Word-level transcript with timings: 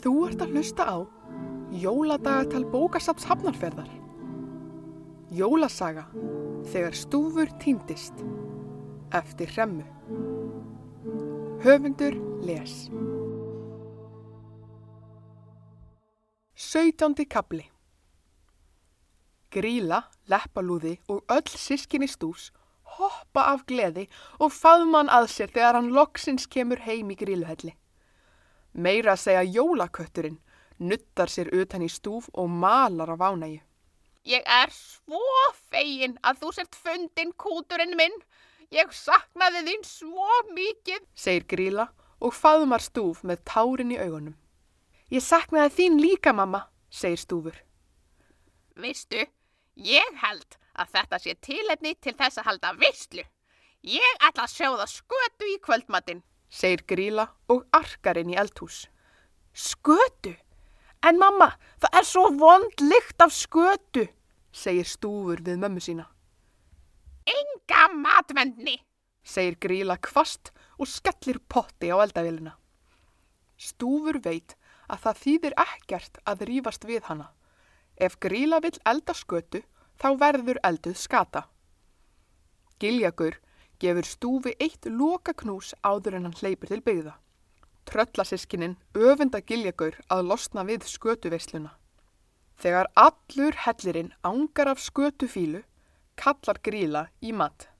Þú 0.00 0.12
ert 0.30 0.40
að 0.40 0.54
hlusta 0.56 0.84
á 0.88 0.96
Jóladagatal 1.76 2.64
bókasaps 2.72 3.26
hafnarferðar. 3.28 3.90
Jólasaga 5.30 6.06
þegar 6.72 6.96
stúfur 6.96 7.50
týndist 7.60 8.22
eftir 9.14 9.52
hremmu. 9.52 9.84
Höfundur 11.60 12.16
les. 12.42 12.88
17. 16.56 17.26
kabli 17.28 17.66
Gríla, 19.52 20.04
leppalúði 20.30 20.96
og 21.10 21.22
öll 21.28 21.52
sískinni 21.60 22.08
stús 22.08 22.48
hoppa 22.96 23.46
af 23.52 23.66
gleði 23.68 24.06
og 24.38 24.52
faðmann 24.54 25.12
að 25.12 25.28
sér 25.34 25.52
þegar 25.54 25.78
hann 25.78 25.92
loksins 25.94 26.48
kemur 26.48 26.82
heim 26.88 27.12
í 27.12 27.18
gríluhelli. 27.20 27.76
Meira 28.72 29.14
að 29.16 29.22
segja 29.24 29.42
jólakötturinn 29.42 30.38
nuttar 30.80 31.28
sér 31.28 31.50
utan 31.54 31.82
í 31.84 31.88
stúf 31.92 32.28
og 32.32 32.48
malar 32.48 33.10
af 33.12 33.20
ánægju. 33.20 33.60
Ég 34.24 34.44
er 34.44 34.70
svo 34.72 35.20
fegin 35.70 36.18
að 36.22 36.42
þú 36.42 36.52
sért 36.56 36.76
fundin 36.76 37.32
kúturinn 37.32 37.96
minn. 37.96 38.16
Ég 38.70 38.92
saknaði 38.92 39.64
þín 39.66 39.84
svo 39.88 40.28
mikið. 40.54 41.00
segir 41.14 41.46
Gríla 41.48 41.88
og 42.20 42.34
faðmar 42.36 42.84
stúf 42.84 43.24
með 43.24 43.42
tárin 43.44 43.92
í 43.92 43.98
augunum. 43.98 44.36
Ég 45.10 45.24
saknaði 45.24 45.74
þín 45.74 46.00
líka, 46.00 46.32
mamma, 46.32 46.68
segir 46.90 47.18
stúfur. 47.18 47.56
Vistu, 48.76 49.26
ég 49.74 50.16
held 50.22 50.56
að 50.74 50.92
þetta 50.94 51.18
sé 51.18 51.34
tilefni 51.40 51.94
til 51.98 52.14
þess 52.14 52.38
að 52.38 52.46
halda 52.46 52.74
visslu. 52.78 53.24
Ég 53.82 54.20
ætla 54.20 54.44
að 54.44 54.54
sjóða 54.54 54.86
skötu 54.86 55.48
í 55.48 55.58
kvöldmatinn. 55.64 56.22
Segir 56.50 56.82
Gríla 56.86 57.26
og 57.48 57.64
arkar 57.72 58.18
inn 58.20 58.32
í 58.34 58.38
eldhús. 58.38 58.84
Skötu? 59.54 60.34
En 61.06 61.16
mamma, 61.16 61.54
það 61.80 61.96
er 61.96 62.06
svo 62.06 62.26
vond 62.36 62.82
lykt 62.84 63.22
af 63.24 63.32
skötu, 63.32 64.04
segir 64.52 64.88
stúfur 64.88 65.40
við 65.46 65.62
mömmu 65.62 65.80
sína. 65.80 66.06
Enga 67.24 67.86
matvendni. 67.94 68.76
segir 69.24 69.56
Gríla 69.60 69.96
kvast 70.00 70.50
og 70.78 70.88
skellir 70.88 71.38
potti 71.48 71.92
á 71.92 71.96
eldavélina. 72.02 72.56
Stúfur 73.56 74.18
veit 74.24 74.56
að 74.88 75.02
það 75.04 75.20
þýðir 75.22 75.56
ekkert 75.64 76.18
að 76.26 76.44
rífast 76.48 76.84
við 76.88 77.04
hana. 77.08 77.30
Ef 77.96 78.16
Gríla 78.18 78.60
vill 78.64 78.78
elda 78.84 79.14
skötu, 79.14 79.62
þá 80.00 80.08
verður 80.18 80.60
elduð 80.64 80.96
skata. 80.96 81.44
Giljagur 82.80 83.36
gefur 83.80 84.06
stúfi 84.06 84.54
eitt 84.60 84.86
loka 84.86 85.32
knús 85.32 85.72
áður 85.82 86.18
en 86.18 86.28
hann 86.28 86.38
hleypir 86.40 86.70
til 86.70 86.82
byggða. 86.84 87.14
Tröllasískinin 87.88 88.76
öfunda 88.94 89.40
Giljagur 89.40 89.96
að 90.12 90.26
losna 90.28 90.64
við 90.68 90.84
skötuveisluna. 90.86 91.72
Þegar 92.60 92.90
allur 92.94 93.56
hellirinn 93.64 94.12
ángar 94.22 94.68
af 94.74 94.82
skötufílu, 94.84 95.62
kallar 96.20 96.60
Gríla 96.60 97.06
í 97.24 97.32
mat. 97.32 97.70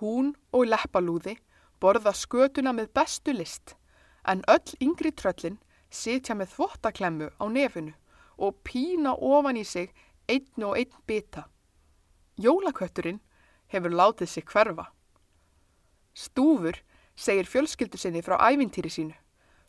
Hún 0.00 0.32
og 0.52 0.70
leppalúði 0.72 1.36
borða 1.80 2.14
skötuna 2.16 2.72
með 2.72 2.92
bestu 2.96 3.34
list, 3.36 3.76
en 4.24 4.42
öll 4.48 4.74
yngri 4.82 5.12
tröllin 5.12 5.60
sitja 5.90 6.34
með 6.34 6.54
þvottaklemmu 6.56 7.30
á 7.36 7.44
nefinu 7.52 7.94
og 8.38 8.60
pína 8.64 9.14
ofan 9.14 9.60
í 9.60 9.64
sig 9.64 9.92
einn 10.28 10.64
og 10.64 10.76
einn 10.80 11.02
bita. 11.06 11.46
Jólakötturinn 12.38 13.20
hefur 13.68 13.92
látið 13.92 14.28
sig 14.32 14.46
hverfa. 14.48 14.88
Stúfur 16.18 16.74
segir 17.14 17.46
fjölskyldu 17.46 17.98
sinni 18.00 18.24
frá 18.26 18.34
ævintýri 18.50 18.90
sínu, 18.90 19.14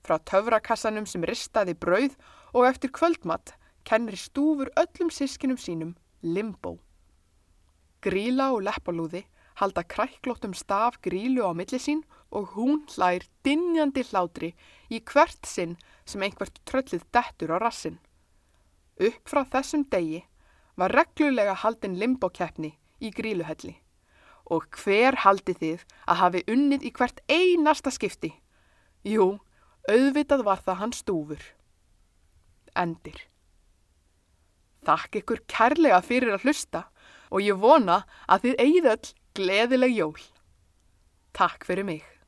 frá 0.01 0.15
töfrakassanum 0.31 1.05
sem 1.09 1.25
ristaði 1.29 1.75
brauð 1.77 2.15
og 2.57 2.65
eftir 2.65 2.89
kvöldmatt 2.97 3.51
kennir 3.85 4.17
stúfur 4.17 4.71
öllum 4.81 5.11
sískinum 5.13 5.59
sínum 5.61 5.91
limbo. 6.25 6.79
Gríla 8.01 8.47
og 8.55 8.63
leppalúði 8.65 9.27
halda 9.61 9.83
kræklóttum 9.93 10.55
staf 10.57 10.97
grílu 11.05 11.45
á 11.45 11.53
milli 11.53 11.79
sín 11.83 12.01
og 12.33 12.55
hún 12.55 12.81
hlær 12.95 13.27
dinjandi 13.45 14.05
hlátri 14.09 14.49
í 14.89 15.01
hvert 15.11 15.45
sinn 15.51 15.75
sem 16.05 16.23
einhvert 16.25 16.57
tröllið 16.65 17.05
dettur 17.13 17.53
á 17.53 17.57
rassin. 17.61 17.99
Upp 18.97 19.21
frá 19.29 19.43
þessum 19.53 19.85
degi 19.93 20.23
var 20.79 20.97
reglulega 20.97 21.53
haldin 21.61 21.99
limbokeppni 22.01 22.73
í 23.05 23.13
gríluhelli 23.13 23.75
og 24.49 24.65
hver 24.81 25.17
haldi 25.23 25.55
þið 25.57 25.85
að 26.09 26.19
hafi 26.23 26.43
unnið 26.49 26.85
í 26.89 26.91
hvert 26.97 27.21
einasta 27.29 27.93
skipti? 27.93 28.33
Jú, 29.05 29.37
auðvitað 29.89 30.45
var 30.47 30.63
það 30.65 30.79
hann 30.81 30.95
stúfur. 30.97 31.43
Endir. 32.77 33.21
Þakk 34.87 35.21
ykkur 35.21 35.43
kærlega 35.51 36.01
fyrir 36.05 36.35
að 36.35 36.47
hlusta 36.47 36.85
og 37.29 37.43
ég 37.45 37.59
vona 37.61 38.03
að 38.27 38.47
þið 38.47 38.61
eigið 38.65 38.91
öll 38.93 39.09
gleðileg 39.39 39.97
jól. 39.97 40.21
Takk 41.35 41.67
fyrir 41.67 41.85
mig. 41.85 42.18